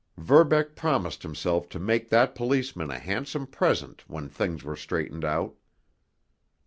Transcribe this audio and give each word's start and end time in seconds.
Verbeck 0.17 0.75
promised 0.75 1.21
himself 1.21 1.69
to 1.69 1.77
make 1.77 2.09
that 2.09 2.33
policeman 2.33 2.89
a 2.89 2.97
handsome 2.97 3.45
present 3.45 4.03
when 4.09 4.29
things 4.29 4.63
were 4.63 4.75
straightened 4.75 5.23
out. 5.23 5.55